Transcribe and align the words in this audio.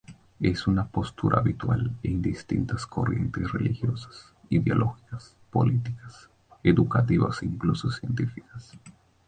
Es 0.39 0.65
una 0.65 0.87
postura 0.87 1.37
habitual 1.41 1.91
en 2.01 2.23
distintas 2.23 2.87
corrientes 2.87 3.51
religiosas, 3.51 4.33
ideológicas, 4.49 5.35
políticas, 5.51 6.27
educativas 6.63 7.43
e 7.43 7.45
incluso 7.45 7.91
científicas. 7.91 8.71